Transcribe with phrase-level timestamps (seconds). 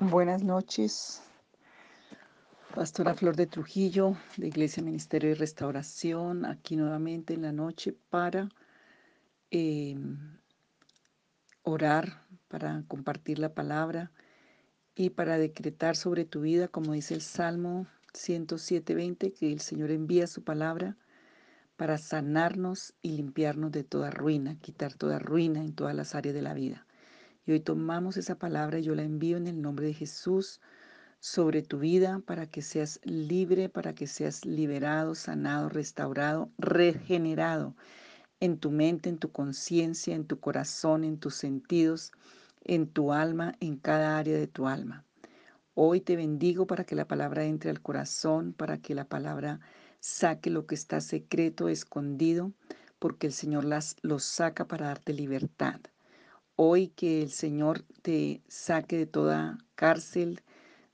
[0.00, 1.24] Buenas noches,
[2.72, 8.48] Pastora Flor de Trujillo, de Iglesia Ministerio de Restauración, aquí nuevamente en la noche para
[9.50, 10.38] em,
[11.64, 14.12] orar, para compartir la palabra
[14.94, 20.28] y para decretar sobre tu vida, como dice el Salmo 107.20, que el Señor envía
[20.28, 20.96] su palabra
[21.76, 26.42] para sanarnos y limpiarnos de toda ruina, quitar toda ruina en todas las áreas de
[26.42, 26.86] la vida.
[27.48, 30.60] Y hoy tomamos esa palabra y yo la envío en el nombre de Jesús
[31.18, 37.74] sobre tu vida para que seas libre, para que seas liberado, sanado, restaurado, regenerado
[38.40, 42.12] en tu mente, en tu conciencia, en tu corazón, en tus sentidos,
[42.64, 45.06] en tu alma, en cada área de tu alma.
[45.72, 49.60] Hoy te bendigo para que la palabra entre al corazón, para que la palabra
[50.00, 52.52] saque lo que está secreto, escondido,
[52.98, 55.80] porque el Señor las, los saca para darte libertad.
[56.60, 60.42] Hoy que el Señor te saque de toda cárcel,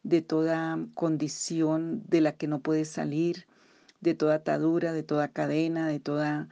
[0.02, 3.46] de toda condición de la que no puedes salir,
[4.02, 6.50] de toda atadura, de toda cadena, de toda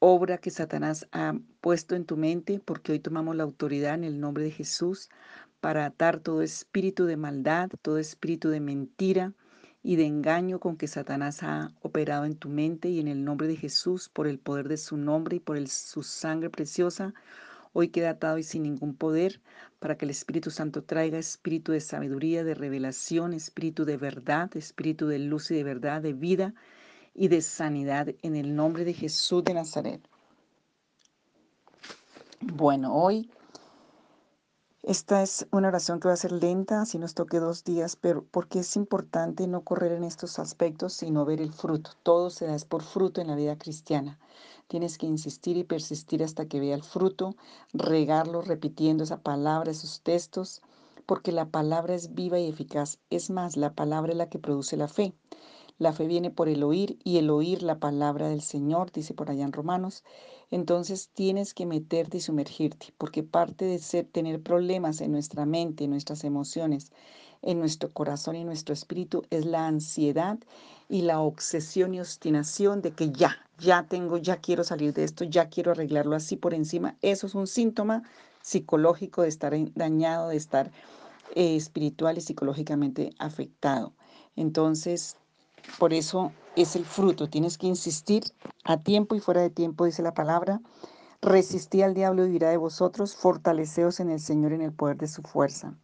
[0.00, 4.20] obra que Satanás ha puesto en tu mente, porque hoy tomamos la autoridad en el
[4.20, 5.08] nombre de Jesús
[5.62, 9.32] para atar todo espíritu de maldad, todo espíritu de mentira
[9.82, 13.48] y de engaño con que Satanás ha operado en tu mente y en el nombre
[13.48, 17.14] de Jesús, por el poder de su nombre y por su sangre preciosa.
[17.72, 19.40] Hoy queda atado y sin ningún poder
[19.78, 25.06] para que el Espíritu Santo traiga espíritu de sabiduría, de revelación, espíritu de verdad, espíritu
[25.06, 26.54] de luz y de verdad, de vida
[27.14, 30.00] y de sanidad en el nombre de Jesús de Nazaret.
[32.40, 33.30] Bueno, hoy
[34.82, 38.24] esta es una oración que va a ser lenta, así nos toque dos días, pero
[38.28, 41.92] porque es importante no correr en estos aspectos, sino ver el fruto.
[42.02, 44.18] Todo se da es por fruto en la vida cristiana.
[44.68, 47.36] Tienes que insistir y persistir hasta que vea el fruto,
[47.72, 50.62] regarlo repitiendo esa palabra, esos textos,
[51.06, 52.98] porque la palabra es viva y eficaz.
[53.10, 55.14] Es más, la palabra es la que produce la fe.
[55.78, 59.30] La fe viene por el oír y el oír la palabra del Señor, dice por
[59.30, 60.04] allá en Romanos.
[60.50, 65.84] Entonces tienes que meterte y sumergirte, porque parte de ser, tener problemas en nuestra mente,
[65.84, 66.92] en nuestras emociones,
[67.42, 70.38] en nuestro corazón y en nuestro espíritu es la ansiedad
[70.88, 75.24] y la obsesión y obstinación de que ya, ya tengo, ya quiero salir de esto,
[75.24, 76.96] ya quiero arreglarlo así por encima.
[77.02, 78.02] Eso es un síntoma
[78.42, 80.70] psicológico de estar dañado, de estar
[81.34, 83.92] eh, espiritual y psicológicamente afectado.
[84.36, 85.16] Entonces,
[85.78, 87.28] por eso es el fruto.
[87.28, 88.24] Tienes que insistir
[88.64, 90.60] a tiempo y fuera de tiempo, dice la palabra.
[91.22, 95.06] Resistí al diablo y dirá de vosotros, fortaleceos en el Señor en el poder de
[95.06, 95.74] su fuerza.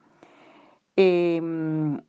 [1.01, 2.03] Em,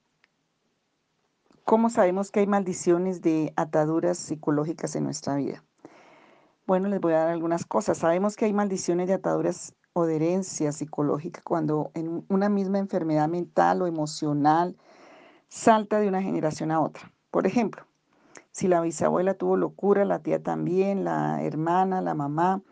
[1.63, 5.63] ¿Cómo sabemos que hay maldiciones de ataduras psicológicas en nuestra vida?
[6.65, 7.99] Bueno, les voy a dar algunas cosas.
[7.99, 13.27] Sabemos que hay maldiciones de ataduras o de herencia psicológica cuando en una misma enfermedad
[13.29, 14.75] mental o emocional
[15.49, 17.13] salta de una generación a otra.
[17.29, 17.85] Por ejemplo,
[18.49, 22.63] si la bisabuela tuvo locura, la tía también, la hermana, la mamá,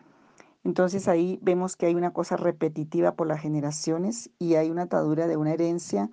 [0.68, 5.26] entonces ahí vemos que hay una cosa repetitiva por las generaciones y hay una atadura
[5.26, 6.12] de una herencia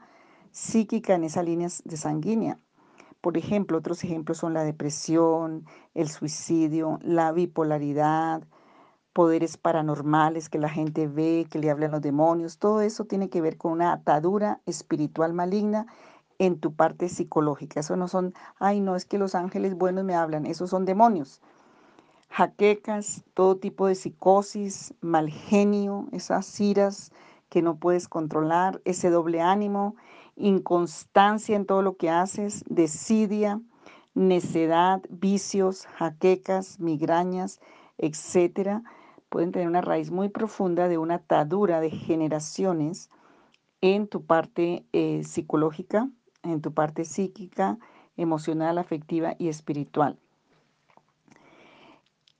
[0.52, 2.60] psíquica en esa línea de sanguínea.
[3.20, 8.44] Por ejemplo, otros ejemplos son la depresión, el suicidio, la bipolaridad,
[9.12, 12.58] poderes paranormales que la gente ve, que le hablan los demonios.
[12.58, 15.86] Todo eso tiene que ver con una atadura espiritual maligna
[16.38, 17.80] en tu parte psicológica.
[17.80, 21.42] Eso no son, ay, no, es que los ángeles buenos me hablan, esos son demonios.
[22.36, 27.12] Jaquecas, todo tipo de psicosis, mal genio, esas iras
[27.48, 29.94] que no puedes controlar, ese doble ánimo,
[30.34, 33.60] inconstancia en todo lo que haces, desidia,
[34.14, 37.60] necedad, vicios, jaquecas, migrañas,
[37.98, 38.82] etcétera,
[39.28, 43.10] pueden tener una raíz muy profunda de una atadura de generaciones
[43.80, 46.10] en tu parte eh, psicológica,
[46.42, 47.78] en tu parte psíquica,
[48.16, 50.18] emocional, afectiva y espiritual.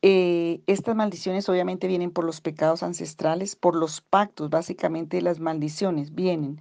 [0.07, 6.15] Eh, estas maldiciones obviamente vienen por los pecados ancestrales, por los pactos, básicamente las maldiciones
[6.15, 6.59] vienen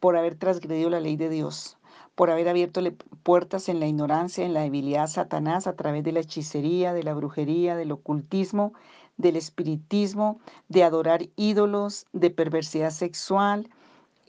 [0.00, 1.76] por haber transgredido la ley de Dios,
[2.16, 2.80] por haber abierto
[3.22, 7.04] puertas en la ignorancia, en la debilidad a Satanás a través de la hechicería, de
[7.04, 8.72] la brujería, del ocultismo,
[9.18, 13.70] del espiritismo, de adorar ídolos, de perversidad sexual,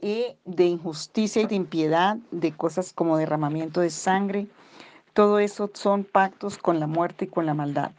[0.03, 4.45] y de injusticia y de impiedad, de cosas como derramamiento de sangre.
[5.13, 7.91] Todo eso son pactos con la muerte y con la maldad.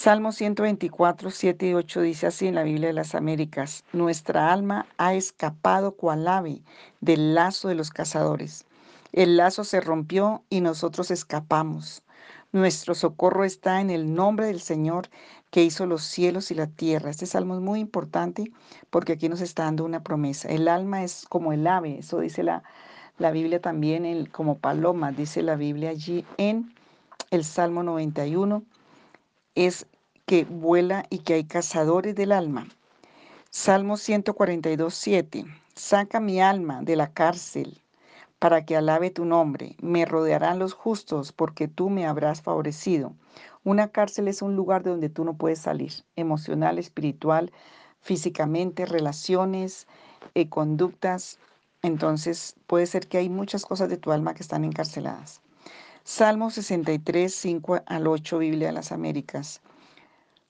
[0.00, 4.86] Salmo 124, 7 y 8 dice así en la Biblia de las Américas, Nuestra alma
[4.96, 6.62] ha escapado cual ave
[7.00, 8.64] del lazo de los cazadores.
[9.12, 12.04] El lazo se rompió y nosotros escapamos.
[12.52, 15.08] Nuestro socorro está en el nombre del Señor
[15.50, 17.10] que hizo los cielos y la tierra.
[17.10, 18.52] Este salmo es muy importante
[18.90, 20.48] porque aquí nos está dando una promesa.
[20.48, 22.62] El alma es como el ave, eso dice la,
[23.18, 26.72] la Biblia también, como paloma, dice la Biblia allí en
[27.32, 28.62] el Salmo 91,
[29.54, 29.86] es
[30.26, 32.68] que vuela y que hay cazadores del alma.
[33.50, 35.46] Salmo 142, 7.
[35.74, 37.80] Saca mi alma de la cárcel
[38.38, 39.76] para que alabe tu nombre.
[39.80, 43.14] Me rodearán los justos porque tú me habrás favorecido.
[43.64, 47.52] Una cárcel es un lugar de donde tú no puedes salir, emocional, espiritual,
[48.00, 49.86] físicamente, relaciones,
[50.34, 51.38] eh, conductas.
[51.82, 55.40] Entonces puede ser que hay muchas cosas de tu alma que están encarceladas.
[56.10, 59.60] Salmo 63, 5 al 8, Biblia de las Américas.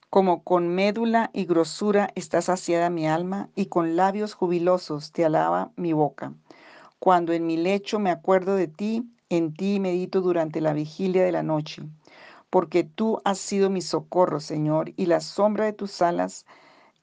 [0.09, 5.73] Como con médula y grosura está saciada mi alma, y con labios jubilosos te alaba
[5.75, 6.33] mi boca.
[6.97, 11.33] Cuando en mi lecho me acuerdo de ti, en ti medito durante la vigilia de
[11.33, 11.83] la noche,
[12.49, 16.45] porque tú has sido mi socorro, Señor, y la sombra de tus alas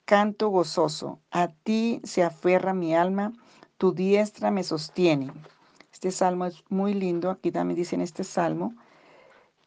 [0.05, 1.19] canto gozoso.
[1.29, 3.33] A ti se aferra mi alma,
[3.77, 5.31] tu diestra me sostiene.
[5.97, 7.31] Este salmo es muy lindo.
[7.31, 8.75] Aquí también dice en este salmo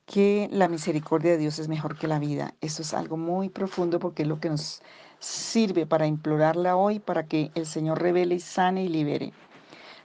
[0.07, 2.55] que la misericordia de Dios es mejor que la vida.
[2.61, 4.81] Eso es algo muy profundo porque es lo que nos
[5.19, 9.33] sirve para implorarla hoy, para que el Señor revele sane y libere.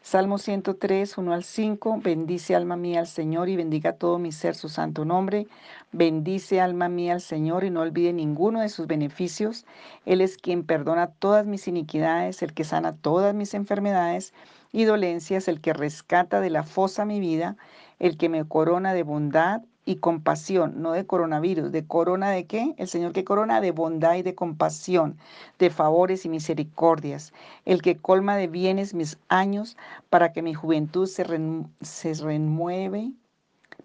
[0.01, 1.99] Salmo 103, 1 al 5.
[2.03, 5.45] Bendice alma mía al Señor y bendiga todo mi ser su santo nombre.
[5.91, 9.67] Bendice alma mía al Señor y no olvide ninguno de sus beneficios.
[10.05, 14.33] Él es quien perdona todas mis iniquidades, el que sana todas mis enfermedades
[14.75, 17.55] y dolencias, el que rescata de la fosa mi vida,
[17.97, 22.75] el que me corona de bondad y compasión, no de coronavirus, de corona de qué?
[22.77, 25.17] El Señor que corona de bondad y de compasión,
[25.59, 27.31] de favores y misericordias,
[27.63, 29.77] el que colma de bienes mis años
[30.09, 33.13] para que mi juventud se, renueve,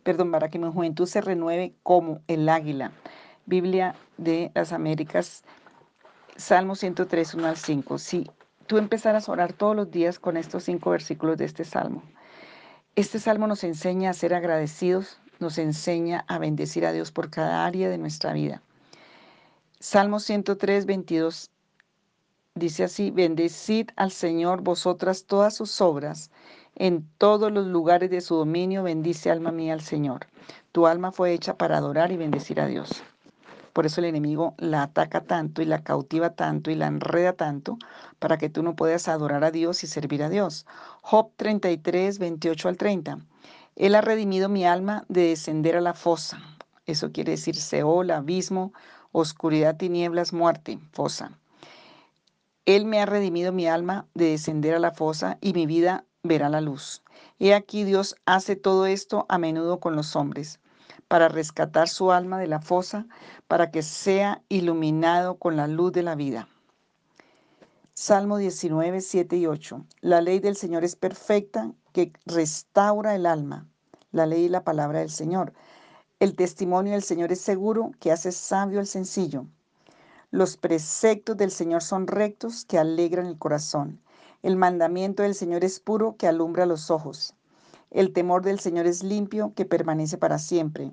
[0.02, 2.90] perdón, para que mi juventud se renueve como el águila.
[3.46, 5.44] Biblia de las Américas,
[6.34, 7.98] Salmo 103, 1 al 5.
[7.98, 8.28] Si
[8.70, 12.04] tú empezaras a orar todos los días con estos cinco versículos de este salmo,
[12.94, 17.66] este salmo nos enseña a ser agradecidos nos enseña a bendecir a Dios por cada
[17.66, 18.62] área de nuestra vida.
[19.80, 21.50] Salmo 103, 22
[22.54, 26.30] dice así, bendecid al Señor vosotras todas sus obras,
[26.76, 30.28] en todos los lugares de su dominio, bendice alma mía al Señor.
[30.70, 33.02] Tu alma fue hecha para adorar y bendecir a Dios.
[33.72, 37.78] Por eso el enemigo la ataca tanto y la cautiva tanto y la enreda tanto
[38.18, 40.66] para que tú no puedas adorar a Dios y servir a Dios.
[41.02, 43.18] Job 33, 28 al 30.
[43.76, 46.40] Él ha redimido mi alma de descender a la fosa.
[46.86, 48.72] Eso quiere decir Seol, abismo,
[49.12, 51.38] oscuridad, tinieblas, muerte, fosa.
[52.66, 56.48] Él me ha redimido mi alma de descender a la fosa y mi vida verá
[56.48, 57.02] la luz.
[57.38, 60.60] He aquí Dios hace todo esto a menudo con los hombres,
[61.10, 63.08] para rescatar su alma de la fosa,
[63.48, 66.46] para que sea iluminado con la luz de la vida.
[67.94, 69.84] Salmo 19, 7 y 8.
[70.02, 73.66] La ley del Señor es perfecta, que restaura el alma.
[74.12, 75.52] La ley y la palabra del Señor.
[76.20, 79.46] El testimonio del Señor es seguro, que hace sabio el sencillo.
[80.30, 84.00] Los preceptos del Señor son rectos, que alegran el corazón.
[84.44, 87.34] El mandamiento del Señor es puro, que alumbra los ojos.
[87.90, 90.92] El temor del Señor es limpio, que permanece para siempre.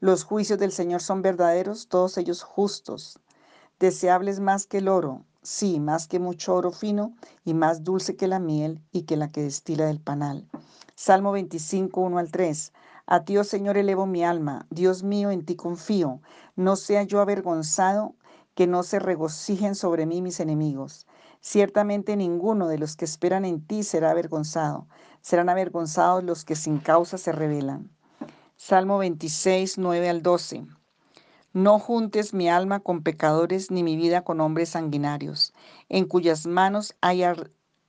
[0.00, 3.18] Los juicios del Señor son verdaderos, todos ellos justos.
[3.78, 8.26] Deseables más que el oro, sí, más que mucho oro fino, y más dulce que
[8.26, 10.48] la miel y que la que destila del panal.
[10.94, 12.72] Salmo 25, 1 al 3.
[13.04, 14.66] A ti, oh Señor, elevo mi alma.
[14.70, 16.20] Dios mío, en ti confío.
[16.56, 18.14] No sea yo avergonzado,
[18.54, 21.06] que no se regocijen sobre mí mis enemigos.
[21.40, 24.86] Ciertamente ninguno de los que esperan en ti será avergonzado.
[25.20, 27.90] Serán avergonzados los que sin causa se rebelan.
[28.56, 30.66] Salmo 26, 9 al 12.
[31.52, 35.52] No juntes mi alma con pecadores ni mi vida con hombres sanguinarios,
[35.88, 37.24] en cuyas manos hay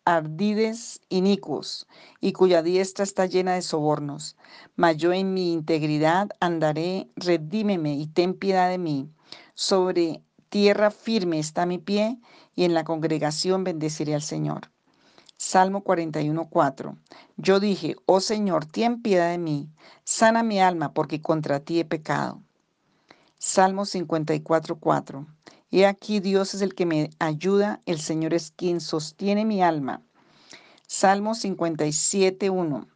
[0.03, 1.87] ardides inicuos
[2.19, 4.35] y cuya diestra está llena de sobornos.
[4.75, 9.09] Mas yo en mi integridad andaré, redímeme y ten piedad de mí.
[9.53, 12.19] Sobre tierra firme está mi pie
[12.55, 14.70] y en la congregación bendeciré al Señor.
[15.43, 16.99] Salmo 41.4.
[17.35, 19.71] Yo dije, oh Señor, ten piedad de mí,
[20.03, 22.43] sana mi alma porque contra ti he pecado.
[23.39, 25.25] Salmo 54.4.
[25.71, 30.03] He aquí Dios es el que me ayuda, el Señor es quien sostiene mi alma.
[30.85, 32.87] Salmo 57.1.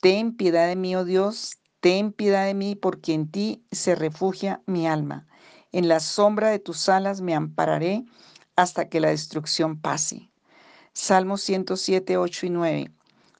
[0.00, 4.62] Ten piedad de mí, oh Dios, ten piedad de mí, porque en ti se refugia
[4.64, 5.26] mi alma.
[5.72, 8.06] En la sombra de tus alas me ampararé
[8.56, 10.31] hasta que la destrucción pase.
[10.94, 12.92] Salmo 107, 8 y 9.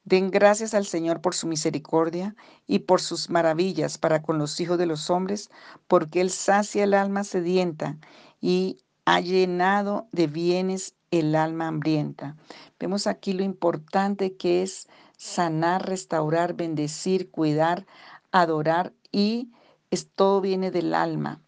[0.05, 2.35] Den gracias al Señor por su misericordia
[2.67, 5.51] y por sus maravillas para con los hijos de los hombres,
[5.87, 7.99] porque Él sacia el alma sedienta
[8.41, 12.37] y ha llenado de bienes el alma hambrienta.
[12.81, 17.87] Vemos aquí lo importante que es sanar, restaurar, bendecir, cuidar,
[18.33, 19.51] adorar y
[19.91, 21.43] es, todo viene del alma.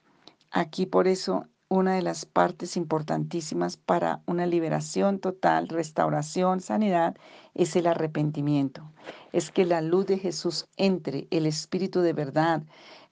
[0.50, 7.16] Aquí por eso una de las partes importantísimas para una liberación total, restauración, sanidad,
[7.54, 8.92] es el arrepentimiento.
[9.32, 12.62] Es que la luz de Jesús entre, el espíritu de verdad,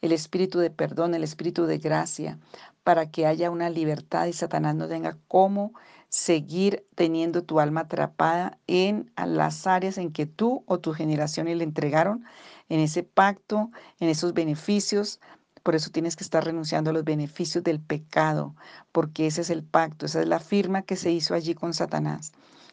[0.00, 2.38] el espíritu de perdón, el espíritu de gracia,
[2.84, 5.72] para que haya una libertad y Satanás no tenga cómo
[6.08, 11.64] seguir teniendo tu alma atrapada en las áreas en que tú o tu generación le
[11.64, 12.24] entregaron,
[12.68, 15.20] en ese pacto, en esos beneficios,
[15.62, 18.54] por eso tienes que estar renunciando a los beneficios del pecado,
[18.90, 22.32] porque ese es el pacto, esa es la firma que se hizo allí con Satanás.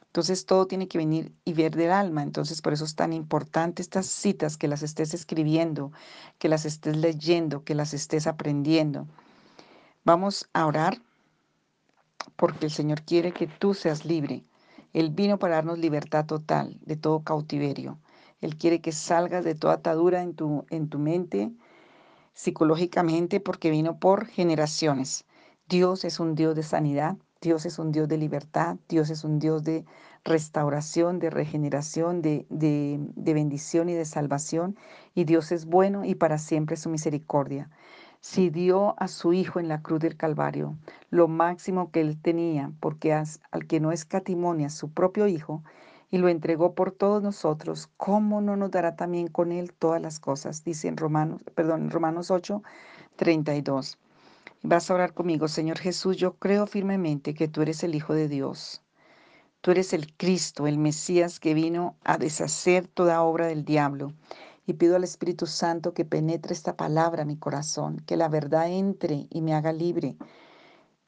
[0.10, 2.24] Entonces todo tiene que venir y ver del alma.
[2.24, 5.92] Entonces por eso es tan importante estas citas, que las estés escribiendo,
[6.40, 9.08] que las estés leyendo, que las estés aprendiendo.
[10.04, 11.00] Vamos a orar
[12.36, 14.44] porque el Señor quiere que tú seas libre.
[14.94, 18.00] Él vino para darnos libertad total de todo cautiverio.
[18.42, 21.52] Él quiere que salgas de toda atadura en tu, en tu mente,
[22.40, 25.26] psicológicamente porque vino por generaciones.
[25.68, 29.40] Dios es un Dios de sanidad, Dios es un Dios de libertad, Dios es un
[29.40, 29.84] Dios de
[30.24, 34.78] restauración, de regeneración, de, de, de, bendición y de salvación.
[35.14, 37.70] Y Dios es bueno y para siempre su misericordia.
[38.22, 40.78] Si dio a su Hijo en la cruz del Calvario
[41.10, 45.62] lo máximo que él tenía, porque al que no escatimonia su propio Hijo,
[46.12, 50.20] y lo entregó por todos nosotros, ¿cómo no nos dará también con él todas las
[50.20, 50.64] cosas?
[50.64, 52.64] Dice en Romanos, perdón, Romanos 8,
[53.16, 53.98] 32.
[54.64, 58.28] Vas a orar conmigo, Señor Jesús, yo creo firmemente que tú eres el Hijo de
[58.28, 58.82] Dios.
[59.62, 64.14] Tú eres el Cristo, el Mesías que vino a deshacer toda obra del diablo.
[64.66, 68.70] Y pido al Espíritu Santo que penetre esta palabra a mi corazón, que la verdad
[68.70, 70.16] entre y me haga libre.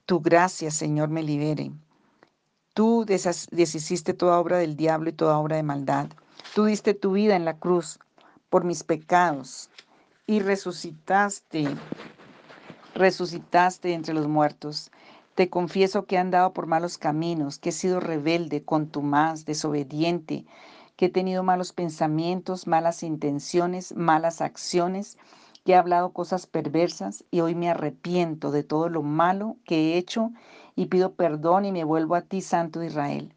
[0.05, 1.71] Tu gracia, Señor, me libere.
[2.73, 6.07] Tú deshiciste toda obra del diablo y toda obra de maldad.
[6.55, 7.99] Tú diste tu vida en la cruz
[8.49, 9.69] por mis pecados
[10.25, 11.67] y resucitaste,
[12.95, 14.89] resucitaste entre los muertos.
[15.35, 20.45] Te confieso que he andado por malos caminos, que he sido rebelde, contumaz, desobediente,
[20.95, 25.17] que he tenido malos pensamientos, malas intenciones, malas acciones,
[25.63, 29.97] que he hablado cosas perversas y hoy me arrepiento de todo lo malo que he
[29.97, 30.31] hecho
[30.75, 33.33] y pido perdón y me vuelvo a ti, Santo Israel.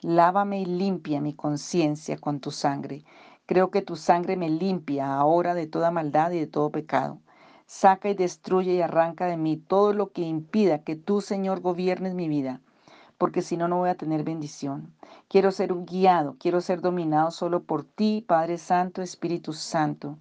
[0.00, 3.04] Lávame y limpia mi conciencia con tu sangre.
[3.46, 7.18] Creo que tu sangre me limpia ahora de toda maldad y de todo pecado.
[7.66, 12.14] Saca y destruye y arranca de mí todo lo que impida que tú, Señor, gobiernes
[12.14, 12.60] mi vida,
[13.18, 14.92] porque si no, no voy a tener bendición.
[15.28, 20.16] Quiero ser un guiado, quiero ser dominado solo por ti, Padre Santo, Espíritu Santo.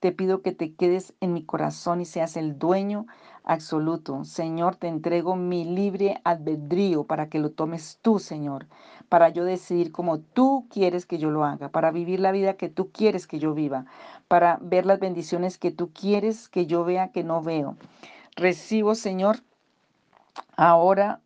[0.00, 3.06] Te pido que te quedes en mi corazón y seas el dueño
[3.44, 4.24] absoluto.
[4.24, 8.66] Señor, te entrego mi libre albedrío para que lo tomes tú, Señor,
[9.08, 12.68] para yo decidir como tú quieres que yo lo haga, para vivir la vida que
[12.68, 13.86] tú quieres que yo viva,
[14.28, 17.76] para ver las bendiciones que tú quieres que yo vea que no veo.
[18.34, 19.38] Recibo, Señor,
[20.56, 21.20] ahora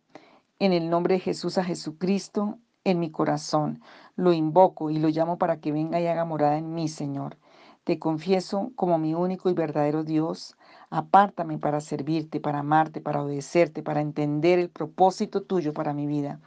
[0.59, 3.81] en el nombre de Jesús a Jesucristo en mi corazón.
[4.15, 7.37] Lo invoco y lo llamo para que venga y haga morada en mí, Señor.
[7.83, 10.55] Te confieso como mi único y verdadero Dios.
[10.91, 16.39] Apártame para servirte, para amarte, para obedecerte, para entender el propósito tuyo para mi vida.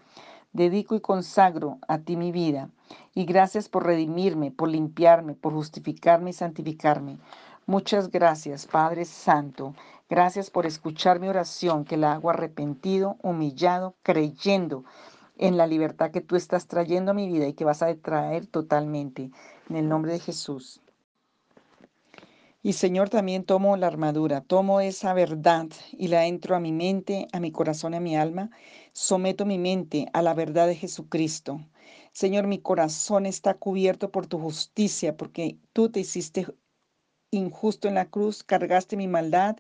[0.53, 2.71] Dedico y consagro a ti mi vida.
[3.15, 7.19] Y gracias por redimirme, por limpiarme, por justificarme y santificarme.
[7.67, 9.75] Muchas gracias, Padre Santo.
[10.09, 14.85] Gracias por escuchar mi oración, que la hago arrepentido, humillado, creyendo
[15.37, 18.47] en la libertad que tú estás trayendo a mi vida y que vas a traer
[18.47, 19.33] totalmente.
[19.69, 20.84] En el nombre de Jesús.
[22.67, 27.29] Y Señor, también tomo la armadura, tomo esa verdad y la entro a mi mente,
[27.31, 28.51] a mi corazón, a mi alma.
[28.95, 31.61] Someto mi mente a la verdad de Jesucristo.
[32.13, 36.47] Señor, mi corazón está cubierto por tu justicia, porque tú te hiciste
[37.31, 39.57] injusto en la cruz, cargaste mi maldad,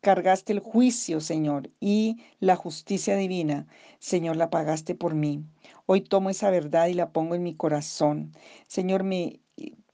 [0.00, 3.68] cargaste el juicio, Señor, y la justicia divina,
[4.00, 5.44] Señor, la pagaste por mí.
[5.86, 8.32] Hoy tomo esa verdad y la pongo en mi corazón.
[8.66, 9.40] Señor, me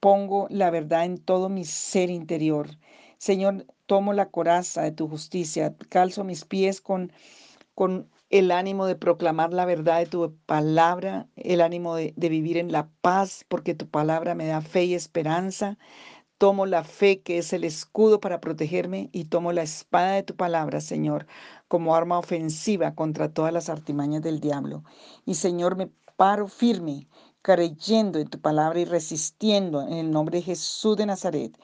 [0.07, 2.71] pongo la verdad en todo mi ser interior.
[3.19, 7.13] Señor, tomo la coraza de tu justicia, calzo mis pies con,
[7.75, 12.57] con el ánimo de proclamar la verdad de tu palabra, el ánimo de, de vivir
[12.57, 15.77] en la paz, porque tu palabra me da fe y esperanza.
[16.39, 20.37] Tomo la fe que es el escudo para protegerme y tomo la espada de tu
[20.37, 21.27] palabra, Señor,
[21.67, 24.85] como arma ofensiva contra todas las artimañas del diablo.
[25.25, 27.09] Y Señor, me paro firme,
[27.47, 31.57] creyendo en tu palabra y resistiendo en el nombre de Jesús de Nazaret,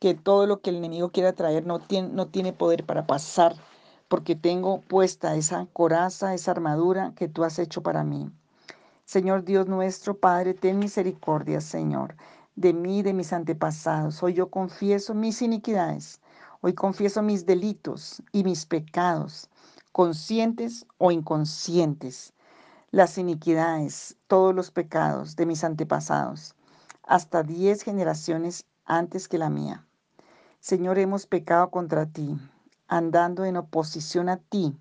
[0.00, 3.54] que todo lo que el enemigo quiera traer no tiene, no tiene poder para pasar,
[4.08, 8.30] porque tengo puesta esa coraza, esa armadura que tú has hecho para mí.
[9.04, 12.16] Señor Dios nuestro, Padre, ten misericordia, Señor
[12.56, 14.22] de mí, de mis antepasados.
[14.22, 16.22] Hoy yo confieso mis iniquidades.
[16.62, 19.50] Hoy confieso mis delitos y mis pecados,
[19.92, 22.32] conscientes o inconscientes.
[22.90, 26.54] Las iniquidades, todos los pecados de mis antepasados,
[27.02, 29.86] hasta diez generaciones antes que la mía.
[30.60, 32.36] Señor, hemos pecado contra ti,
[32.86, 34.76] andando en oposición a ti,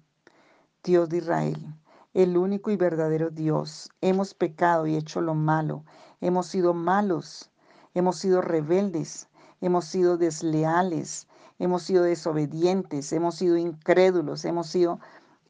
[0.83, 1.75] Dios de Israel,
[2.13, 3.89] el único y verdadero Dios.
[4.01, 5.83] Hemos pecado y hecho lo malo.
[6.21, 7.51] Hemos sido malos
[7.97, 9.27] hemos sido rebeldes,
[9.59, 14.99] hemos sido desleales, hemos sido desobedientes, hemos sido incrédulos, hemos sido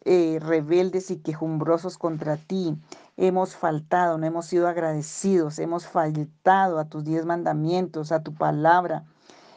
[0.09, 2.77] eh, rebeldes y quejumbrosos contra ti.
[3.17, 9.03] Hemos faltado, no hemos sido agradecidos, hemos faltado a tus diez mandamientos, a tu palabra,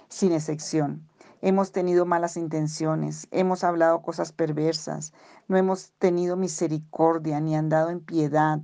[0.08, 1.06] sin excepción.
[1.40, 5.12] Hemos tenido malas intenciones, hemos hablado cosas perversas,
[5.46, 8.58] no hemos tenido misericordia ni andado en piedad.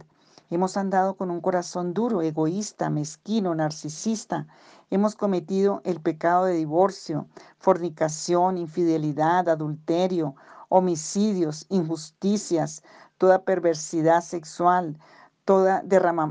[0.50, 4.48] Hemos andado con un corazón duro, egoísta, mezquino, narcisista.
[4.90, 7.28] Hemos cometido el pecado de divorcio,
[7.58, 10.34] fornicación, infidelidad, adulterio,
[10.76, 12.82] homicidios, injusticias,
[13.16, 14.98] toda perversidad sexual,
[15.46, 15.82] toda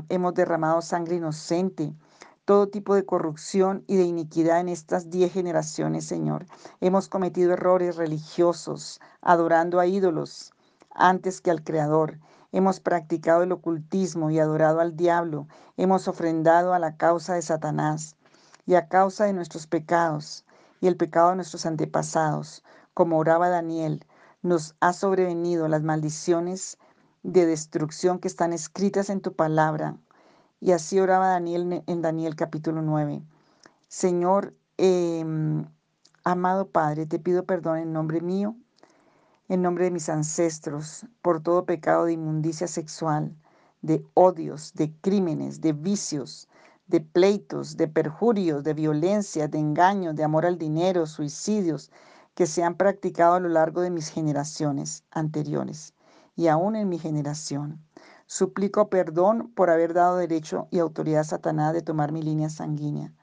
[0.08, 1.92] hemos derramado sangre inocente,
[2.44, 6.46] todo tipo de corrupción y de iniquidad en estas diez generaciones, Señor.
[6.80, 10.52] Hemos cometido errores religiosos, adorando a ídolos
[10.94, 12.20] antes que al Creador.
[12.52, 15.48] Hemos practicado el ocultismo y adorado al diablo.
[15.76, 18.14] Hemos ofrendado a la causa de Satanás
[18.64, 20.44] y a causa de nuestros pecados
[20.80, 22.62] y el pecado de nuestros antepasados.
[22.94, 24.06] Como oraba Daniel,
[24.46, 26.78] nos ha sobrevenido las maldiciones
[27.22, 29.96] de destrucción que están escritas en tu palabra.
[30.60, 33.22] Y así oraba Daniel en Daniel capítulo 9.
[33.88, 35.66] Señor, em,
[36.24, 38.56] amado Padre, te pido perdón en nombre mío
[39.48, 43.34] en nombre de mis ancestros, por todo pecado de inmundicia sexual,
[43.82, 46.48] de odios, de crímenes, de vicios,
[46.88, 51.90] de pleitos, de perjurios, de violencia, de engaños, de amor al dinero, suicidios,
[52.36, 55.94] que se han practicado a lo largo de mis generaciones anteriores
[56.36, 57.82] y aún en mi generación.
[58.26, 63.14] Suplico perdón por haber dado derecho y autoridad a Satanás de tomar mi línea sanguínea.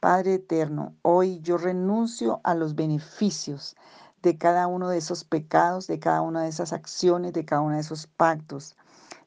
[0.00, 3.76] Padre eterno, hoy yo renuncio a los beneficios
[4.22, 7.74] de cada uno de esos pecados, de cada una de esas acciones, de cada uno
[7.74, 8.76] de esos pactos.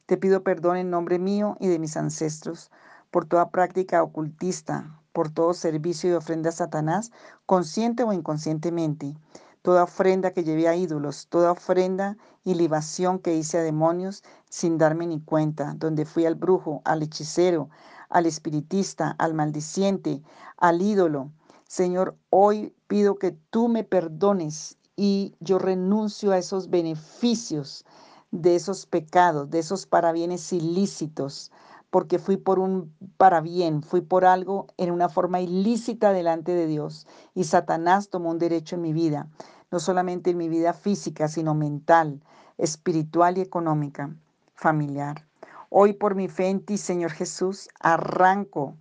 [0.06, 2.72] Te pido perdón en nombre mío y de mis ancestros
[3.12, 7.10] por toda práctica ocultista, por todo servicio y ofrenda a Satanás,
[7.44, 9.16] consciente o inconscientemente,
[9.62, 14.78] toda ofrenda que llevé a ídolos, toda ofrenda y libación que hice a demonios sin
[14.78, 17.68] darme ni cuenta, donde fui al brujo, al hechicero,
[18.08, 20.22] al espiritista, al maldiciente,
[20.56, 21.32] al ídolo.
[21.66, 27.84] Señor, hoy pido que tú me perdones y yo renuncio a esos beneficios
[28.30, 31.50] de esos pecados, de esos parabienes ilícitos,
[31.90, 37.06] porque fui por un parabien, fui por algo en una forma ilícita delante de Dios
[37.34, 39.28] y Satanás tomó un derecho en mi vida,
[39.70, 42.22] no solamente en mi vida física, sino mental,
[42.58, 44.14] espiritual y económica,
[44.54, 45.26] familiar.
[45.70, 48.74] Hoy por mi fe en ti, Señor Jesús, arranco,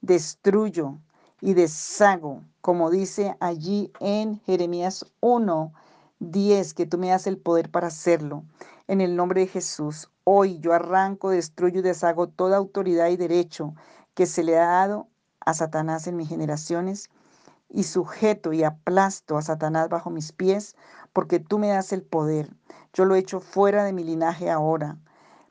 [0.00, 0.98] destruyo
[1.40, 5.72] y deshago como dice allí en Jeremías 1,
[6.20, 8.44] 10, que tú me das el poder para hacerlo.
[8.86, 13.74] En el nombre de Jesús, hoy yo arranco, destruyo y deshago toda autoridad y derecho
[14.14, 15.08] que se le ha dado
[15.40, 17.10] a Satanás en mis generaciones
[17.68, 20.76] y sujeto y aplasto a Satanás bajo mis pies,
[21.12, 22.54] porque tú me das el poder.
[22.92, 24.98] Yo lo echo fuera de mi linaje ahora,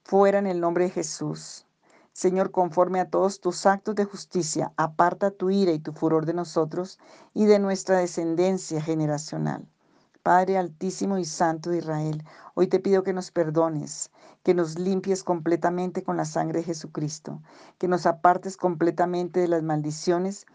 [0.03, 1.65] fuera en el nombre de Jesús.
[2.13, 6.34] Señor, conforme a todos tus actos de justicia, aparta tu ira y tu furor de
[6.34, 6.99] nosotros
[7.34, 9.70] y de nuestra descendencia generacional.
[10.23, 14.12] Padre altísimo y santo de Israel, hoy te pido que nos perdones,
[14.43, 17.41] que nos limpies completamente con la sangre de Jesucristo,
[17.79, 20.45] que nos apartes completamente de las maldiciones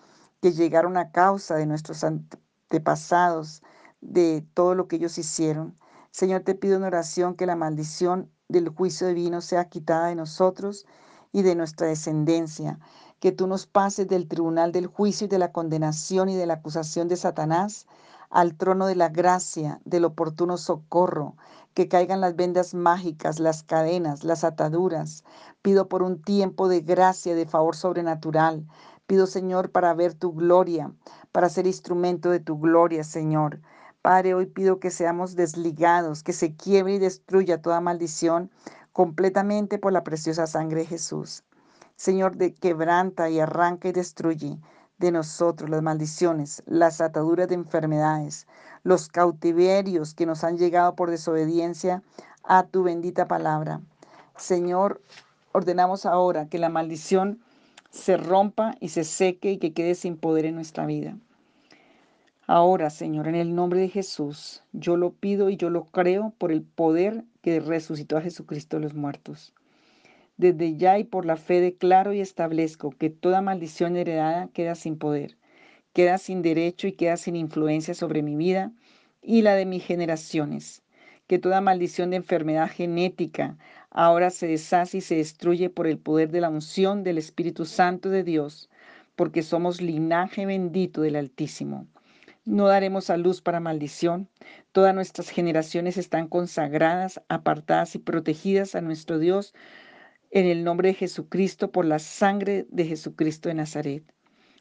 [0.40, 3.60] que llegaron a causa de nuestros antepasados,
[4.00, 5.74] de todo lo que ellos hicieron.
[6.12, 10.86] Señor, te pido en oración que la maldición del juicio divino sea quitada de nosotros
[11.32, 12.78] y de nuestra descendencia,
[13.18, 16.54] que tú nos pases del tribunal del juicio y de la condenación y de la
[16.54, 17.86] acusación de Satanás
[18.30, 21.36] al trono de la gracia, del oportuno socorro,
[21.74, 25.24] que caigan las vendas mágicas, las cadenas, las ataduras.
[25.62, 28.66] Pido por un tiempo de gracia, de favor sobrenatural.
[29.06, 30.92] Pido, Señor, para ver tu gloria,
[31.32, 33.60] para ser instrumento de tu gloria, Señor.
[34.02, 38.50] Padre, hoy pido que seamos desligados, que se quiebre y destruya toda maldición
[38.92, 41.44] completamente por la preciosa sangre de Jesús.
[41.96, 44.58] Señor, de quebranta y arranca y destruye
[44.98, 48.46] de nosotros las maldiciones, las ataduras de enfermedades,
[48.82, 52.02] los cautiverios que nos han llegado por desobediencia
[52.42, 53.80] a tu bendita palabra.
[54.36, 55.02] Señor,
[55.52, 57.40] ordenamos ahora que la maldición
[57.90, 61.16] se rompa y se seque y que quede sin poder en nuestra vida.
[62.46, 66.52] Ahora, Señor, en el nombre de Jesús, yo lo pido y yo lo creo por
[66.52, 69.52] el poder que resucitó a Jesucristo de los muertos.
[70.36, 74.98] Desde ya y por la fe declaro y establezco que toda maldición heredada queda sin
[74.98, 75.38] poder,
[75.94, 78.72] queda sin derecho y queda sin influencia sobre mi vida
[79.22, 80.82] y la de mis generaciones.
[81.26, 83.56] Que toda maldición de enfermedad genética
[83.90, 88.10] ahora se deshace y se destruye por el poder de la unción del Espíritu Santo
[88.10, 88.68] de Dios,
[89.16, 91.86] porque somos linaje bendito del Altísimo.
[92.44, 94.28] No daremos a luz para maldición.
[94.70, 99.52] Todas nuestras generaciones están consagradas, apartadas y protegidas a nuestro Dios
[100.36, 104.04] en el nombre de Jesucristo, por la sangre de Jesucristo de Nazaret.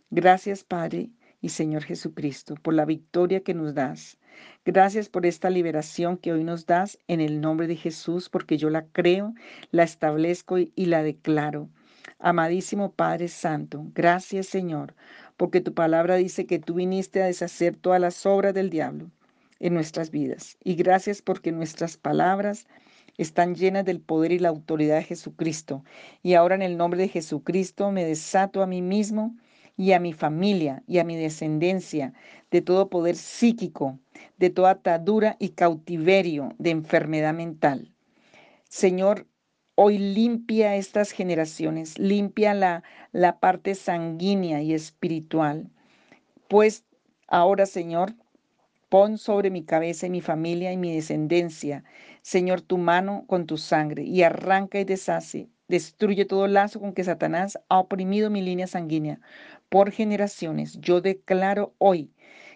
[0.10, 1.10] Gracias, Padre
[1.42, 4.18] y Señor Jesucristo, por la victoria que nos das.
[4.64, 8.70] Gracias por esta liberación que hoy nos das en el nombre de Jesús, porque yo
[8.70, 9.34] la creo,
[9.72, 11.68] la establezco y la declaro.
[12.20, 14.96] Amadísimo Padre Santo, gracias Señor,
[15.36, 19.12] porque tu palabra dice que tú viniste a deshacer todas las obras del diablo
[19.60, 20.58] en nuestras vidas.
[20.64, 22.66] Y gracias porque nuestras palabras
[23.18, 25.84] están llenas del poder y la autoridad de Jesucristo.
[26.24, 29.36] Y ahora en el nombre de Jesucristo me desato a mí mismo
[29.78, 32.14] y a mi familia y a mi descendencia
[32.52, 34.00] de todo poder psíquico,
[34.38, 37.92] de toda atadura y cautiverio de enfermedad mental.
[38.70, 39.28] Señor,
[39.76, 45.70] hoy limpia estas generaciones, limpia la, la parte sanguínea y espiritual.
[46.48, 46.86] Pues
[47.28, 48.16] ahora, Señor,
[48.90, 51.84] Pon sobre mi cabeza y mi familia y mi descendencia,
[52.26, 57.04] Señor, tu mano con tu sangre y arranca y deshace, destruye todo lazo con que
[57.04, 59.20] Satanás ha oprimido mi línea sanguínea
[59.70, 60.80] por generaciones.
[60.82, 62.12] Yo declaro hoy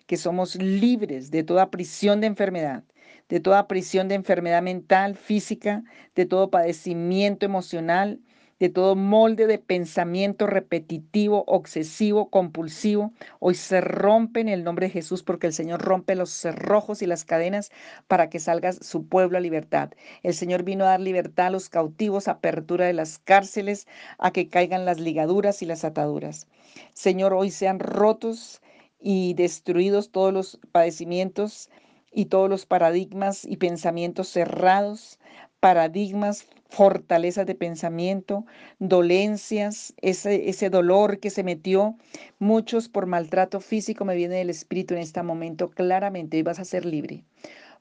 [0.08, 2.84] que somos libres de toda prisión de enfermedad,
[3.30, 5.84] de toda prisión de enfermedad mental, física,
[6.16, 8.20] de todo padecimiento emocional,
[8.60, 13.14] de todo molde de pensamiento repetitivo, obsesivo, compulsivo.
[13.40, 17.06] Hoy se rompe en el nombre de Jesús porque el Señor rompe los cerrojos y
[17.06, 17.72] las cadenas
[18.08, 19.92] para que salga su pueblo a libertad.
[20.24, 24.50] El Señor vino a dar libertad a los cautivos, apertura de las cárceles, a que
[24.50, 26.48] caigan las ligaduras y las ataduras.
[26.94, 28.62] Señor, hoy sean rotos
[29.00, 31.70] y destruidos todos los padecimientos
[32.12, 35.20] y todos los paradigmas y pensamientos cerrados,
[35.62, 38.46] paradigmas fortalezas de pensamiento,
[38.78, 41.98] dolencias, ese, ese dolor que se metió,
[42.38, 46.66] muchos por maltrato físico, me viene del Espíritu en este momento claramente y vas a
[46.66, 47.24] ser libre.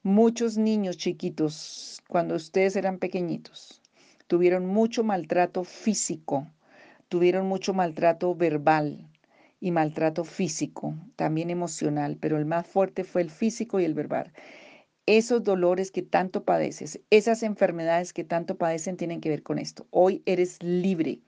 [0.02, 3.82] Muchos niños chiquitos, cuando ustedes eran pequeñitos,
[4.26, 6.46] tuvieron mucho maltrato físico,
[7.08, 9.06] tuvieron mucho maltrato verbal
[9.60, 14.32] y maltrato físico, también emocional, pero el más fuerte fue el físico y el verbal
[15.16, 19.86] esos dolores que tanto padeces, esas enfermedades que tanto padecen tienen que ver con esto.
[19.90, 21.20] Hoy eres libre.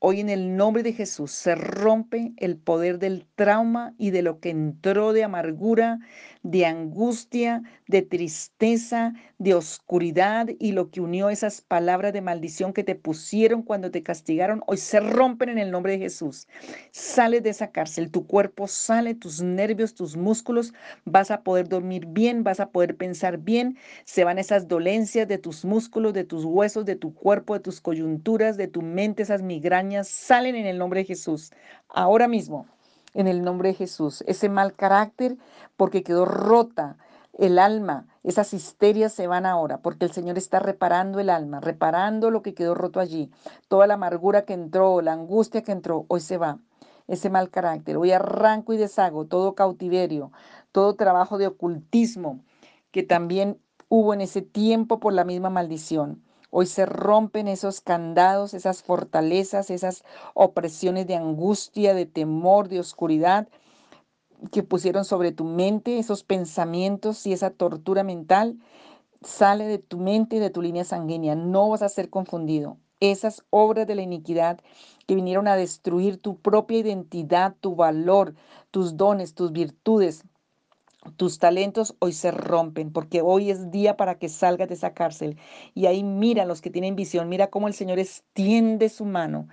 [0.00, 4.40] Hoy en el nombre de Jesús se rompe el poder del trauma y de lo
[4.40, 6.00] que entró de amargura,
[6.42, 12.84] de angustia, de tristeza, de oscuridad y lo que unió esas palabras de maldición que
[12.84, 14.62] te pusieron cuando te castigaron.
[14.68, 16.46] Hoy se rompen en el nombre de Jesús.
[16.92, 20.72] Sales de esa cárcel, tu cuerpo sale, tus nervios, tus músculos,
[21.04, 25.38] vas a poder dormir bien, vas a poder pensar bien, se van esas dolencias de
[25.38, 29.42] tus músculos, de tus huesos, de tu cuerpo, de tus coyunturas, de tu mente, esas
[29.42, 31.50] migrañas salen en el nombre de Jesús.
[31.88, 32.68] Ahora mismo,
[33.14, 34.22] en el nombre de Jesús.
[34.26, 35.36] Ese mal carácter
[35.76, 36.96] porque quedó rota
[37.38, 38.06] el alma.
[38.24, 42.54] Esas histerias se van ahora porque el Señor está reparando el alma, reparando lo que
[42.54, 43.30] quedó roto allí.
[43.68, 46.58] Toda la amargura que entró, la angustia que entró, hoy se va.
[47.08, 47.96] Ese mal carácter.
[47.96, 50.30] Hoy arranco y deshago todo cautiverio,
[50.70, 52.40] todo trabajo de ocultismo
[52.92, 53.58] que también
[53.88, 56.22] hubo en ese tiempo por la misma maldición.
[56.50, 60.04] Hoy se rompen esos candados, esas fortalezas, esas
[60.34, 63.48] opresiones de angustia, de temor, de oscuridad
[64.50, 68.58] que pusieron sobre tu mente, esos pensamientos y esa tortura mental.
[69.22, 71.34] Sale de tu mente y de tu línea sanguínea.
[71.34, 72.78] No vas a ser confundido.
[73.00, 74.60] Esas obras de la iniquidad
[75.06, 78.34] que vinieron a destruir tu propia identidad, tu valor,
[78.70, 80.24] tus dones, tus virtudes,
[81.16, 85.36] tus talentos hoy se rompen porque hoy es día para que salgas de esa cárcel.
[85.74, 89.48] Y ahí mira los que tienen visión, mira cómo el Señor extiende su mano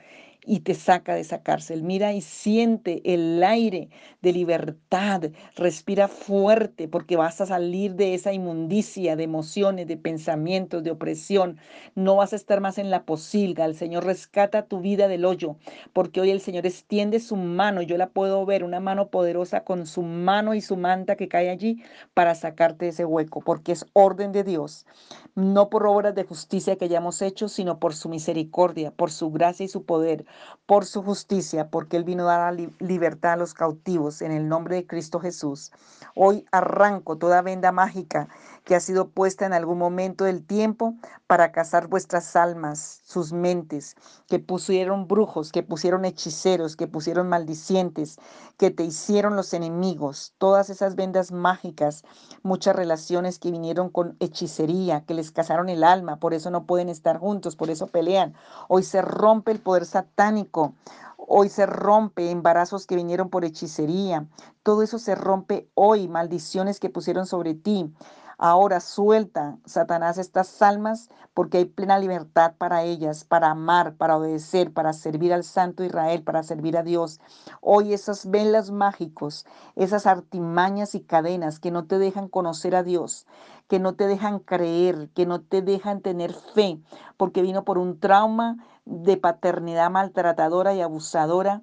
[0.50, 1.84] y te saca de esa cárcel.
[1.84, 3.90] Mira y siente el aire
[4.24, 5.30] de libertad.
[5.56, 11.60] Respira fuerte porque vas a salir de esa inmundicia de emociones, de pensamientos, de opresión.
[11.94, 13.66] No vas a estar más en la posilga.
[13.66, 15.56] El Señor rescata tu vida del hoyo
[15.94, 17.84] porque hoy el Señor extiende su mano.
[17.84, 21.52] Yo la puedo ver, una mano poderosa con su mano y su manta que cae
[21.52, 21.84] allí
[22.16, 24.88] para sacarte de ese hueco porque es orden de Dios.
[25.36, 29.64] No por obras de justicia que hayamos hecho, sino por su misericordia, por su gracia
[29.66, 30.26] y su poder,
[30.66, 34.76] por su justicia, porque Él vino a dar libertad a los cautivos en el nombre
[34.76, 35.72] de Cristo Jesús.
[36.16, 38.28] Hoy arranco toda venda mágica
[38.70, 40.94] que ha sido puesta en algún momento del tiempo
[41.26, 43.96] para cazar vuestras almas, sus mentes,
[44.28, 48.20] que pusieron brujos, que pusieron hechiceros, que pusieron maldicientes,
[48.58, 52.04] que te hicieron los enemigos, todas esas vendas mágicas,
[52.44, 56.90] muchas relaciones que vinieron con hechicería, que les cazaron el alma, por eso no pueden
[56.90, 58.36] estar juntos, por eso pelean.
[58.68, 60.76] Hoy se rompe el poder satánico.
[61.18, 64.28] Hoy se rompe embarazos que vinieron por hechicería.
[64.64, 67.94] Todo eso se rompe hoy, maldiciones que pusieron sobre ti.
[68.42, 74.72] Ahora suelta, Satanás, estas almas porque hay plena libertad para ellas, para amar, para obedecer,
[74.72, 77.20] para servir al Santo Israel, para servir a Dios.
[77.60, 83.28] Hoy esas velas mágicos, esas artimañas y cadenas que no te dejan conocer a Dios,
[83.68, 86.80] que no te dejan creer, que no te dejan tener fe,
[87.18, 91.62] porque vino por un trauma de paternidad maltratadora y abusadora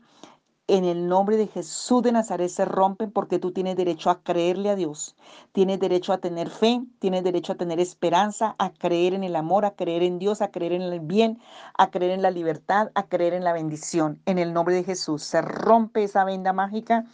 [0.68, 4.70] en el nombre de Jesús de Nazaret se rompen porque tú tienes derecho a creerle
[4.70, 5.14] a Dios,
[5.52, 9.64] tienes derecho a tener fe, tienes derecho a tener esperanza, a creer en el amor,
[9.64, 11.38] a creer en Dios, a creer en el bien,
[11.78, 14.20] a creer en la libertad, a creer en la bendición.
[14.26, 17.04] En el nombre de Jesús se rompe esa venda mágica,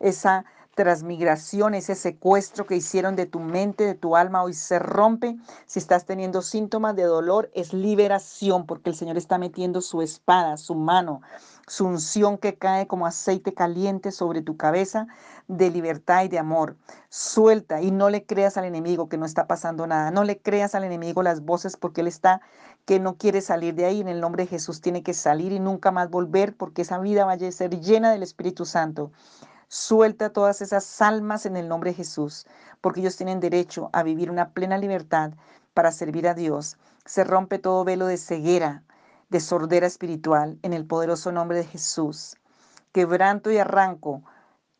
[0.00, 0.44] esa
[0.78, 5.36] transmigración, ese secuestro que hicieron de tu mente, de tu alma, hoy se rompe.
[5.66, 10.56] Si estás teniendo síntomas de dolor, es liberación, porque el Señor está metiendo su espada,
[10.56, 11.20] su mano,
[11.68, 15.06] su unción que cae como aceite caliente sobre tu cabeza
[15.46, 16.76] de libertad y de amor.
[17.10, 20.10] Suelta y no le creas al enemigo que no está pasando nada.
[20.10, 22.40] No le creas al enemigo las voces porque él está
[22.84, 24.00] que no quiere salir de ahí.
[24.00, 27.24] En el nombre de Jesús tiene que salir y nunca más volver porque esa vida
[27.24, 29.12] vaya a ser llena del Espíritu Santo.
[29.68, 32.46] Suelta todas esas almas en el nombre de Jesús,
[32.80, 35.32] porque ellos tienen derecho a vivir una plena libertad
[35.74, 36.78] para servir a Dios.
[37.04, 38.82] Se rompe todo velo de ceguera,
[39.28, 42.36] de sordera espiritual, en el poderoso nombre de Jesús.
[42.92, 44.22] Quebranto y arranco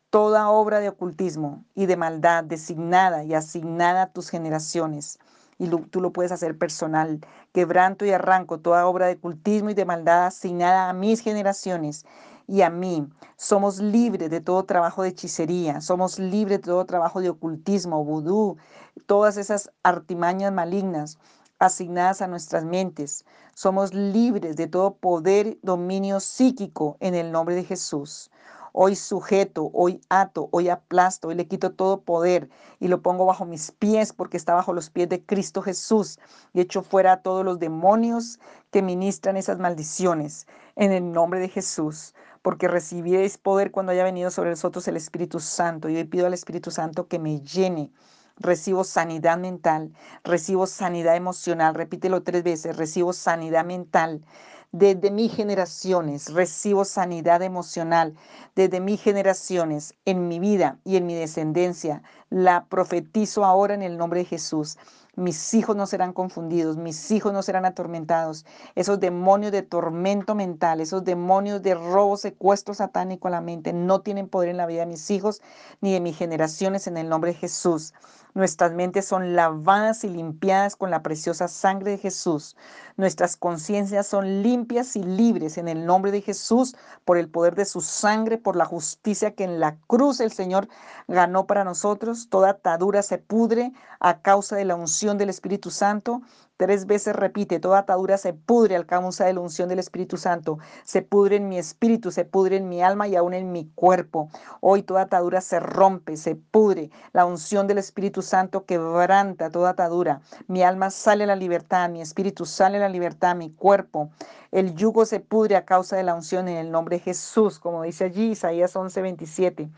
[0.09, 5.19] toda obra de ocultismo y de maldad designada y asignada a tus generaciones.
[5.57, 7.19] Y tú lo puedes hacer personal.
[7.53, 12.05] Quebranto y arranco toda obra de ocultismo y de maldad asignada a mis generaciones
[12.47, 13.07] y a mí.
[13.37, 18.57] Somos libres de todo trabajo de hechicería, somos libres de todo trabajo de ocultismo, vudú,
[19.05, 21.19] todas esas artimañas malignas
[21.59, 23.25] asignadas a nuestras mentes.
[23.61, 28.31] Somos libres de todo poder, dominio psíquico en el nombre de Jesús.
[28.71, 33.43] Hoy sujeto, hoy ato, hoy aplasto, hoy le quito todo poder y lo pongo bajo
[33.43, 36.19] mis pies porque está bajo los pies de Cristo Jesús
[36.53, 38.39] y echo fuera a todos los demonios
[38.71, 44.31] que ministran esas maldiciones en el nombre de Jesús porque recibiréis poder cuando haya venido
[44.31, 45.89] sobre nosotros el Espíritu Santo.
[45.89, 47.91] Y hoy pido al Espíritu Santo que me llene.
[48.39, 49.91] Recibo sanidad mental,
[50.23, 54.23] recibo sanidad emocional, repítelo tres veces, recibo sanidad mental,
[54.71, 58.15] desde mis generaciones recibo sanidad emocional.
[58.55, 63.97] Desde mis generaciones, en mi vida y en mi descendencia, la profetizo ahora en el
[63.97, 64.77] nombre de Jesús.
[65.15, 68.45] Mis hijos no serán confundidos, mis hijos no serán atormentados.
[68.75, 74.01] Esos demonios de tormento mental, esos demonios de robo, secuestro satánico a la mente, no
[74.01, 75.41] tienen poder en la vida de mis hijos
[75.81, 77.93] ni de mis generaciones en el nombre de Jesús.
[78.35, 82.55] Nuestras mentes son lavadas y limpiadas con la preciosa sangre de Jesús.
[82.95, 87.65] Nuestras conciencias son limpias y libres en el nombre de Jesús por el poder de
[87.65, 90.69] su sangre, por la justicia que en la cruz el Señor
[91.07, 92.27] ganó para nosotros.
[92.29, 96.21] Toda atadura se pudre a causa de la unción del Espíritu Santo.
[96.57, 100.59] Tres veces repite, toda atadura se pudre al causa de la unción del Espíritu Santo.
[100.83, 104.29] Se pudre en mi espíritu, se pudre en mi alma y aún en mi cuerpo.
[104.59, 106.91] Hoy toda atadura se rompe, se pudre.
[107.13, 110.19] La unción del Espíritu Santo quebranta toda atadura.
[110.47, 114.09] Mi alma sale a la libertad, mi espíritu sale a la libertad, mi cuerpo.
[114.51, 117.83] El yugo se pudre a causa de la unción en el nombre de Jesús, como
[117.83, 119.69] dice allí Isaías 11:27.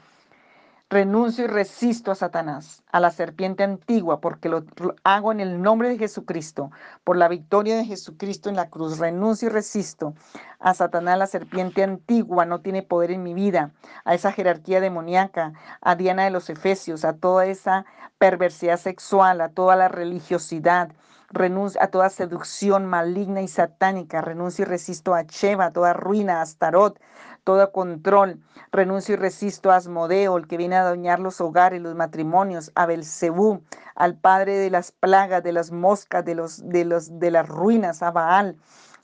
[0.91, 4.65] Renuncio y resisto a Satanás, a la serpiente antigua, porque lo,
[5.05, 6.69] hago en el nombre de Jesucristo,
[7.05, 8.99] por la victoria de Jesucristo en la cruz.
[8.99, 10.15] Renuncio y resisto
[10.59, 13.71] a Satanás, la serpiente antigua, no tiene poder en mi vida,
[14.03, 17.85] a esa jerarquía demoníaca, a Diana de los Efesios, a toda esa
[18.17, 20.91] perversidad sexual, a toda la religiosidad,
[21.33, 26.39] renuncio a toda seducción maligna y satánica, renuncio y resisto a Sheba, a toda ruina,
[26.39, 26.99] a Astarot,
[27.43, 28.39] todo control,
[28.71, 32.85] renuncio y resisto a Asmodeo, el que viene a dañar los hogares, los matrimonios, a
[32.85, 33.61] Belcebú,
[33.95, 38.03] al padre de las plagas, de las moscas, de, los, de, los, de las ruinas,
[38.03, 38.57] a Baal,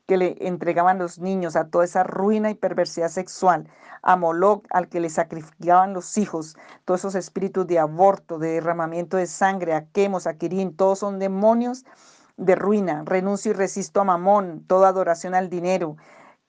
[0.05, 3.67] que le entregaban los niños, a toda esa ruina y perversidad sexual,
[4.03, 9.17] a Moloch, al que le sacrificaban los hijos, todos esos espíritus de aborto, de derramamiento
[9.17, 11.85] de sangre, a Quemos, a Quirín, todos son demonios
[12.37, 13.03] de ruina.
[13.05, 15.97] Renuncio y resisto a Mamón, toda adoración al dinero,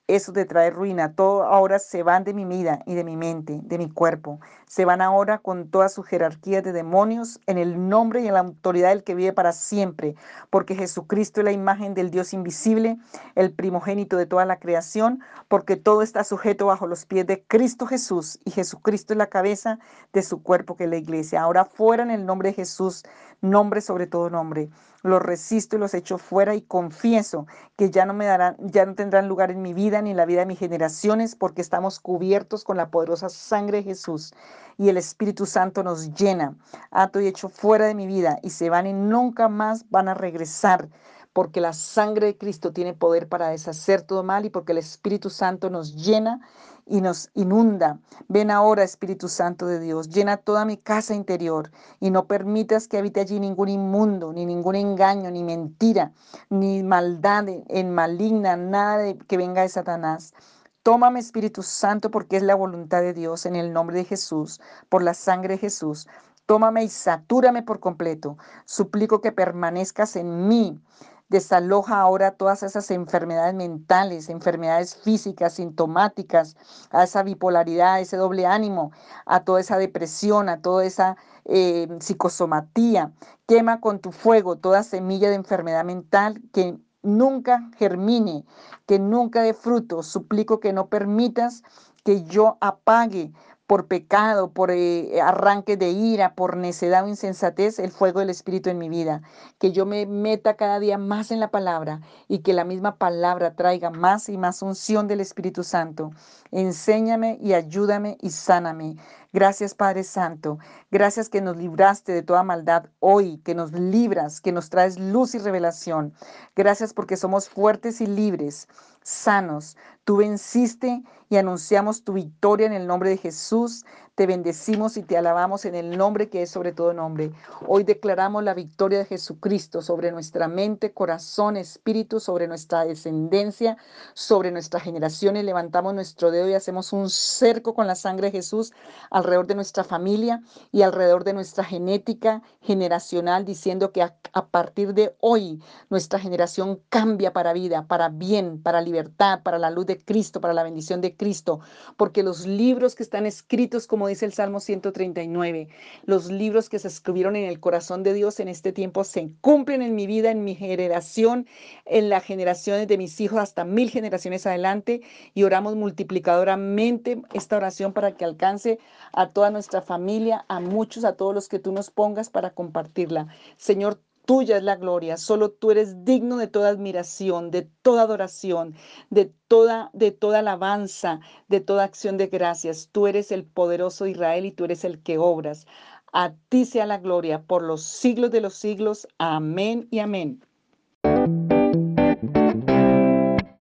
[0.09, 1.15] eso te trae ruina.
[1.15, 4.41] Todo ahora se van de mi vida y de mi mente, de mi cuerpo.
[4.69, 8.41] Se van ahora con toda su jerarquía de demonios en el nombre y en la
[8.41, 10.15] autoridad del que vive para siempre,
[10.51, 12.99] porque Jesucristo es la imagen del Dios invisible,
[13.35, 17.87] el primogénito de toda la creación, porque todo está sujeto bajo los pies de Cristo
[17.87, 19.79] Jesús y Jesucristo es la cabeza
[20.13, 21.43] de su cuerpo que es la iglesia.
[21.43, 23.05] Ahora fuera en el nombre de Jesús,
[23.41, 24.69] nombre sobre todo nombre
[25.03, 28.95] los resisto y los echo fuera y confieso que ya no me darán, ya no
[28.95, 32.65] tendrán lugar en mi vida ni en la vida de mis generaciones porque estamos cubiertos
[32.65, 34.35] con la poderosa sangre de Jesús
[34.77, 36.57] y el Espíritu Santo nos llena.
[36.91, 40.15] Ato y echo fuera de mi vida y se van y nunca más van a
[40.15, 40.89] regresar
[41.33, 45.31] porque la sangre de Cristo tiene poder para deshacer todo mal y porque el Espíritu
[45.31, 46.41] Santo nos llena
[46.85, 48.01] y nos inunda.
[48.29, 52.99] Ven ahora, Espíritu Santo de Dios, llena toda mi casa interior y no permitas que
[52.99, 56.13] habite allí ningún inmundo, ni ningún engaño, ni mentira,
[56.51, 60.35] ni maldad en maligna, nada de que venga de Satanás.
[60.83, 65.03] Tómame, Espíritu Santo, porque es la voluntad de Dios, en el nombre de Jesús, por
[65.03, 66.09] la sangre de Jesús.
[66.47, 68.39] Tómame y satúrame por completo.
[68.65, 70.81] Suplico que permanezcas en mí
[71.29, 76.57] Desaloja ahora todas esas enfermedades mentales, enfermedades físicas, sintomáticas,
[76.91, 78.93] a esa bipolaridad, a ese doble ánimo,
[79.27, 83.13] a toda esa depresión, a toda esa eh, psicosomatía.
[83.47, 88.45] Quema con tu fuego toda semilla de enfermedad mental que nunca germine,
[88.87, 90.03] que nunca dé fruto.
[90.03, 91.63] Suplico que no permitas
[92.05, 93.33] que yo apague
[93.69, 98.71] por pecado, por eh, arranque de ira, por necedad o insensatez, el fuego del Espíritu
[98.71, 99.21] en mi vida.
[99.59, 103.55] Que yo me meta cada día más en la palabra y que la misma palabra
[103.57, 106.13] traiga más y más unción del Espíritu Santo.
[106.51, 108.97] Enséñame y ayúdame y sáname.
[109.35, 110.59] Gracias Padre Santo.
[110.91, 115.35] Gracias que nos libraste de toda maldad hoy, que nos libras, que nos traes luz
[115.35, 116.15] y revelación.
[116.57, 118.67] Gracias porque somos fuertes y libres,
[119.03, 119.77] sanos.
[120.09, 123.85] Tú venciste y anunciamos tu victoria en el nombre de Jesús.
[124.19, 127.31] Te bendecimos y te alabamos en el nombre que es sobre todo nombre.
[127.69, 133.77] Hoy declaramos la victoria de Jesucristo sobre nuestra mente, corazón, espíritu, sobre nuestra descendencia,
[134.15, 138.39] sobre nuestra generación y levantamos nuestro dedo y hacemos un cerco con la sangre de
[138.39, 138.73] Jesús
[139.13, 144.17] alrededor de nuestra familia y alrededor de nuestra genética generacional, diciendo que a,
[144.51, 149.87] partir de hoy nuestra generación cambia para vida, para bien, para libertad, para la luz
[149.87, 151.61] de Cristo, para la bendición de Cristo,
[151.97, 155.69] porque los libros que están escritos dice el Salmo 139.
[156.05, 159.83] Los libros que se escribieron en el corazón de Dios en este tiempo se cumplen
[159.83, 161.47] en mi vida, en mi generación,
[161.85, 165.03] en las generaciones de mis hijos, hasta mil generaciones adelante.
[165.35, 168.79] Y oramos multiplicadoramente esta oración para que alcance
[169.13, 173.29] a toda nuestra familia, a muchos, a todos los que tú nos pongas para compartirla.
[173.57, 178.75] Señor, Tuya es la gloria, solo tú eres digno de toda admiración, de toda adoración,
[179.09, 182.91] de toda, de toda alabanza, de toda acción de gracias.
[182.93, 185.67] Tú eres el poderoso Israel y tú eres el que obras.
[186.13, 189.09] A ti sea la gloria por los siglos de los siglos.
[189.17, 190.45] Amén y amén.